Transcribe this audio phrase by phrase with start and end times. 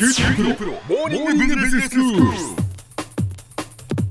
[0.00, 2.22] 九州大学モーニングビジネススクール。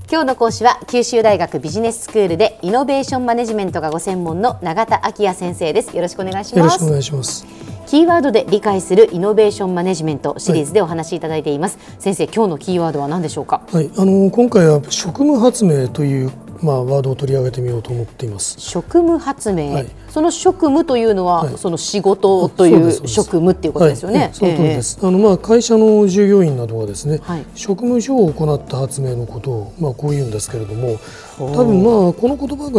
[0.08, 5.96] 今日の講師は九州大学ビジネススクールでイノベーションマネジメントがご専門の永田晃也先生です。
[5.96, 6.56] よろしくお願いします。
[6.58, 7.44] よろしくお願いします。
[7.88, 13.62] キーワードで理解するイノベーションマネジメントシリーズでお話しいただいています、先生今日のキーワードは何でしょうか？
[13.72, 16.30] はい、あの今回は職務発明という
[16.62, 18.56] まあワードを取り上げてみようと思っています。
[18.58, 19.86] 職務発明、はい。
[20.08, 21.58] その職務というのは、はい。
[21.58, 24.98] その仕事という職務っていうことですよね、はい、その通りです。
[25.02, 27.44] あのまあ会社の従業員などがですね、はい。
[27.54, 30.98] 職務上行った発明のことをまあこう言うんですけれども、
[31.38, 32.70] 多分まあこの言葉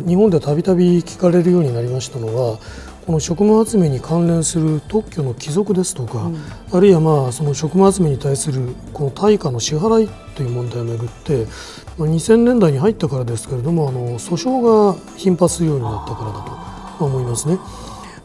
[0.00, 2.58] が日本でたびたび聞かれるようになりましたのは。
[3.10, 6.30] この職務発明に関連する特許の帰属ですとか、
[6.72, 11.46] あるいはまあその職務発明に対するこの対価の支払いという問題をめぐって、
[11.98, 17.58] まあ、2000年代に入ってからですけれどもあの訴訟が頻発するようになったからだと思いますね。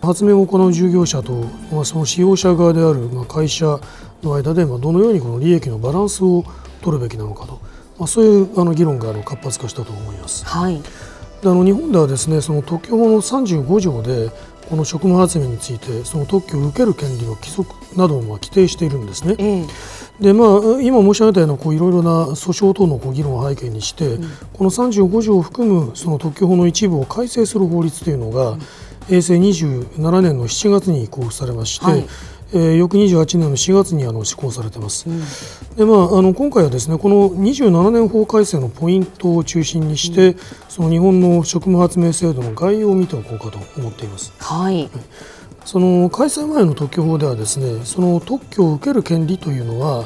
[0.04, 1.34] 発明を行う従業者と、
[1.72, 3.80] まあ、その使用者側である、まあ、会社
[4.22, 6.44] の間で、まあ、どのようにこの利益のバランスを
[6.84, 7.60] 取るべきなのかと、
[7.98, 10.46] まあ、そういうあの議論があの活発化したと思います。
[10.46, 10.80] はい
[11.46, 14.32] であの日本ではですねその特許法の35条で
[14.70, 19.36] この職務発明についてその特許を受ける権利の規則などをまあ規定しているんですね。
[19.38, 19.66] ええ。
[20.20, 24.18] でまあ、今申し上げたようなこういろいろな訴訟等のこう議論を背景にして、
[24.54, 28.58] この35条を含むその特許法の一部を改正する法律というのが、
[29.08, 32.06] 平成27年の7月に公布されまして、はい
[32.54, 35.06] えー翌28年の4月にあの施行されています。
[35.76, 40.38] でまあ、あの今回はですねこの27年法改正のポイントを中心にして、
[40.70, 44.34] その日本の職務発明制度の概要を見ておこうかと思っています。
[44.38, 44.90] はい
[45.66, 50.06] その開催前の特許法ではですねその特許を受ける権利というのは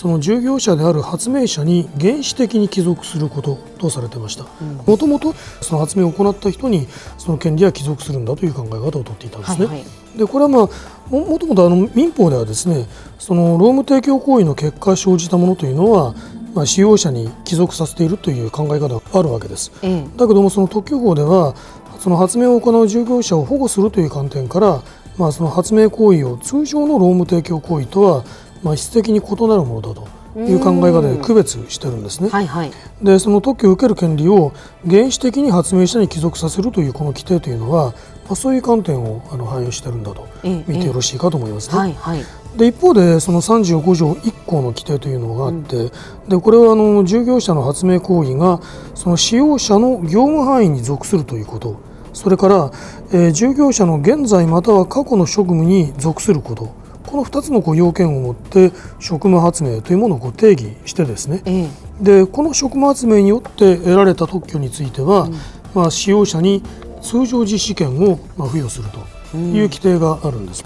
[0.00, 4.46] その従業者である発明者に原始的に帰属することとされていました
[4.86, 9.66] もともとその発明を行った人にその権利は帰属するんだという考え方をとっていたんですね。
[9.66, 10.68] はいはいでこれは、まあ、
[11.08, 12.88] ももともとあの民法ではですね
[13.20, 16.16] その労務提供行為の結果生じたものというのは、
[16.52, 19.70] まあ、使用者に帰属させているという考え方があるわけです。
[19.82, 21.54] ええだけどもその特許法では
[22.00, 24.82] その発明を行う従業者を保護するという観点から、
[25.16, 28.24] まあ、その発明行為を通常の労務提供行為とは、
[28.62, 30.06] まあ、質的に異なるものだと
[30.38, 32.28] いう考え方で区別してるんですね。
[32.28, 32.72] はいはい。
[33.02, 34.52] でその特許を受ける権利を
[34.88, 37.92] 原始的に発明者に帰属させるというこの規定というのは、
[38.26, 41.78] まあ、そういう観点をあの反映してるんだとええ見てよろしいかと思いますね。
[41.78, 42.24] はいはい。
[42.56, 45.90] で一方でその35条1項の規定というのがあって、
[46.28, 48.60] でこれはあの従業者の発明行為が
[48.94, 51.80] その使用者の業務範囲に属するということ。
[52.12, 52.72] それから、
[53.12, 56.74] えー従業者の現在または過去の職務に属すること
[57.10, 61.42] この2つのこう要件を持って職務発明というものをこう定義してですね。
[61.44, 61.68] ええ。
[62.00, 65.28] でこの職務発明によって得られた特許については、
[65.74, 66.62] まあ、使用者に
[67.02, 70.64] 通常実施権をまあ付与するという規定があるんです。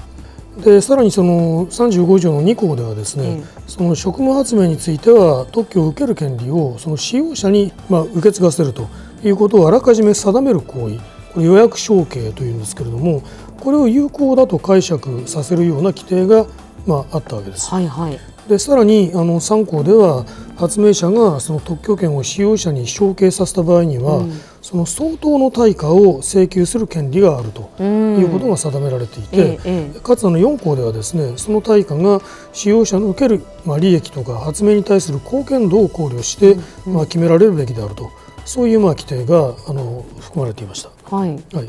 [0.63, 3.45] でさらにその35条の2項ではですね、え。
[3.67, 8.89] その職務発明については特許を受ける権利をその使用者にまあ受け継がせると
[9.25, 10.99] いうことをあらかじめ定める行為
[11.33, 13.23] これ予約承継というんですけれども
[13.65, 16.47] これを有効だと解釈させるような規定が
[16.87, 17.71] まああったわけです。
[17.71, 18.21] はいはい。
[18.49, 20.27] でさらにあの3項では
[20.57, 24.23] 発明者がその特許権を使用者に承継させた場合には、
[24.61, 29.59] その相当の対価を請求する権利があるということが定められていて、
[30.01, 32.21] かつあの4項ではですねその対価が
[32.53, 38.11] 使用者の受ける、まあ、利益とか発明に対する貢献度を考慮して、まあ、決められるべきであると
[38.45, 40.91] そういうまあ規定があの含まれていました。
[41.17, 41.31] はい。
[41.55, 41.69] はい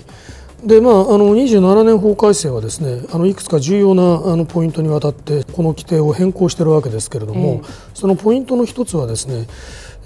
[0.65, 7.61] でまあ、あの27年法改正はですねあのいくつか重要なあのポイントにわたってこの規定を変更しているわけですけれども、
[7.93, 9.45] そのポイントの一つはですね、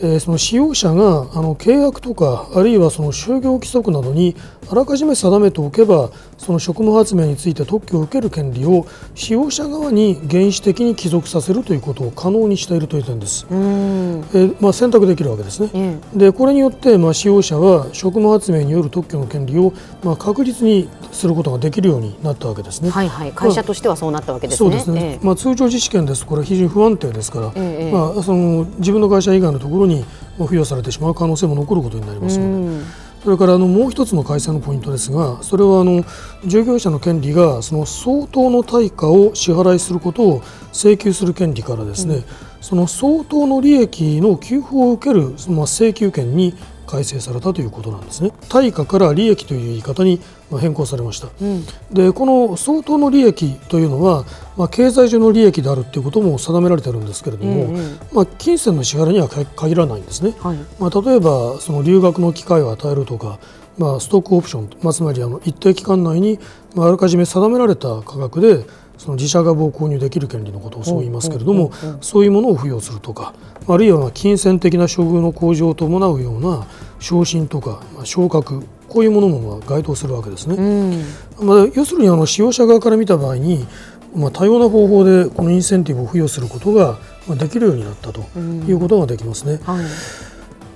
[0.01, 4.35] えーその使用者があの契約とかあるいはその就業規則などに
[4.69, 13.45] あらかじめ定めておけばその職務発明について特許を受ける権利を使用者側に原始的に帰属させるということを可能にしているという点です。
[13.49, 14.19] うーん。
[14.19, 15.69] えーまあ、選択できるわけですね。
[15.73, 19.73] えでこれによって、まあ、使用者は職務発明による特許の権利を、
[20.03, 22.89] まあ、確実にすることができるようになったわけですね。
[22.89, 23.31] えはいはい。
[23.31, 24.69] 会社としてはそうなったわけですね。
[24.69, 25.25] そうですね、ええ。
[25.25, 26.21] まあ、通常実施権です。
[26.21, 30.05] とこれは非常に不安定ですから、ええまあ、その自分の会社以外のところに
[30.37, 32.51] まあ付与されてしまう可能性も残ることになりますので。
[32.51, 32.83] うん
[33.23, 36.05] それからあのもう一つの改正のポイントですが、それはあの
[36.45, 40.41] 従業者の権利がその相当の対価を支払いすることを
[40.71, 42.23] 請求する権利からですね、
[42.61, 46.55] その相当の利益の給付を受けるそのまあ請求権に
[46.89, 48.31] 改正されたということなんですね。
[48.49, 50.19] 対価から利益という言い方に
[50.49, 51.27] まあ変更されました。
[51.39, 54.25] うんでこの相当の利益というのは、
[54.57, 57.81] まあ、経済上の利益であるということも定められているんですけれども、え
[58.11, 60.33] えまあ、金銭の支払いにはか限らないんですね。
[60.39, 63.39] はいまあ、例えばその留学の機会を与えるとか、
[63.77, 66.39] まあ、ストックオプション、まあ、つまりあの一定期間内に、
[66.75, 68.65] まあ、あらかじめ定められた価格で
[68.99, 73.33] その自社株を購入できる権利のことをそう言いますけれども、そういうものを付与するとか
[73.67, 76.67] あるいは金銭的な処遇の向上を伴うような
[76.99, 81.03] 昇進とか昇格こういうものもまあ該当するわけですね。
[81.39, 83.65] まあ、要するにあの使用者側から見た場合に、
[84.13, 86.99] まあ、多様な方法でこのインセンティブを付与することが
[87.37, 89.59] できるようになったということができますね。
[89.63, 89.85] はい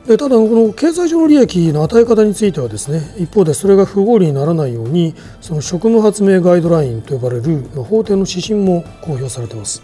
[0.07, 9.81] でただ、この経済上の利益の与え方についてはですね一方でそれが不合理にならないようにその職務発明ガイドラインと呼ばれる法定の指針も公表されています。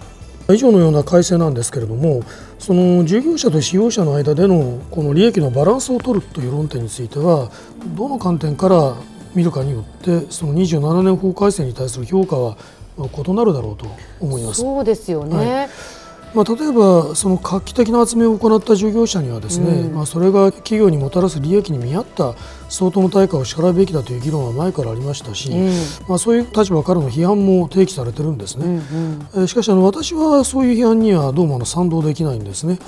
[0.51, 2.24] 以上のような改正なんですけれども
[2.57, 7.51] その事業者と使用者の間でのこの利益のバランスを取るという論点については
[7.95, 8.95] どの観点から
[9.36, 12.57] 見るかによってその27年法改正に対する評価は
[12.98, 13.86] 異なるだろうと
[14.19, 14.62] 思います。
[14.62, 15.99] そうですよね、はい
[16.33, 22.35] まあ、例えばその画期的な発明を行った事業者にはですね、うん、まあ、それが企業にもたらす利益に見合った
[22.69, 25.69] 相当の対価を支払うべきだという議論は前からありましたし、うん、
[26.07, 32.79] まあ、そういう立場からの批判も提起されてるんですね、うんうん、しかしあの私はそういう批判にはどうもあの賛同できないんですね。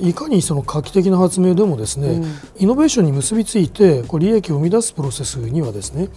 [0.00, 2.22] いかにその画期的な発明でもですね、
[2.58, 6.08] イノベーションに結びついてこう利益を生み出すプロセスにはですね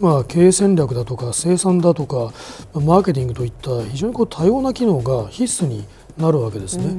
[0.00, 2.32] まあ、経営戦略だとか生産だとか
[2.72, 5.84] マーケティングといった非常にこう多様な機能が必須に
[6.18, 6.96] なるわけですね。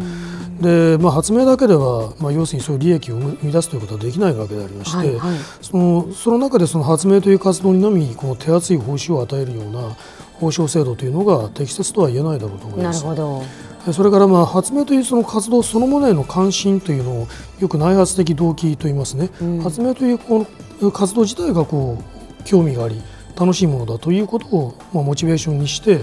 [0.62, 9.96] で、まあ、発明だけでは、まあ、要するにそういう利益を生み出すということはできないわけでありまして、はいはい、そのその中でその発明という活動にのみこの手厚い報酬を与えるような
[10.34, 13.04] 報奨制度というのが適切とは言えないだろうと思います。
[13.06, 13.40] なるほ
[13.86, 13.94] ど。
[13.94, 17.28] それからまあ発明というその活動そのものへの関心というのを
[17.60, 20.46] よく内発的動機と言いますね、うん、発明というこ
[20.82, 23.02] の活動自体がこう興味があり
[23.38, 26.02] 楽しいものだということをまあモチベーションにして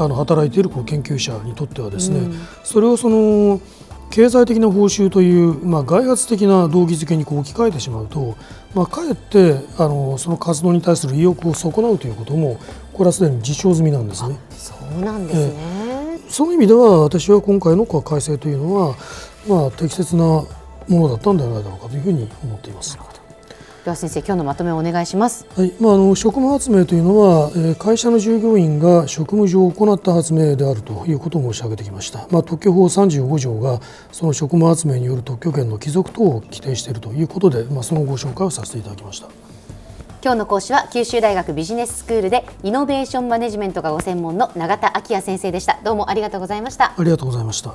[0.00, 3.60] あの働いているこう研究者にとってはですね、うん、それをその
[4.10, 8.36] 経済的な報酬という、まあ、外発的な動機づけにこう置き換えてしまうと、
[8.74, 12.58] まあ、かえってあのその活動に対する意欲を損なうということも
[12.92, 14.36] これはすでに実証済みなんですね。
[14.50, 18.96] そうなんですね、えー、そういう意味では私は今回の改正というのは、
[19.46, 20.46] まあ、適切なも
[20.88, 22.98] のだったんではないだろうかというふうに思っています。
[23.84, 25.46] では先生今日のまとめをお願いします。
[25.56, 32.26] はい、まああの職務発明というのは、えー、会社の従業員が職務上行った発明であるということを申し上げてきました。
[32.30, 33.80] まあ特許法35条が
[34.12, 39.28] その職務発明による特許権の帰属等を規定しているということで、まあそのご紹介をさせていただきました。
[40.22, 45.80] 今日の講師は九州大学ビジネススクールでイノベーションマネジメントがご専門の永田昭也先生でした。
[45.82, 46.92] どうもありがとうございました。
[46.94, 47.74] ありがとうございました。